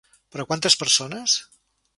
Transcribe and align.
Per 0.35 0.39
a 0.43 0.45
quantes 0.53 0.79
persones? 0.85 1.39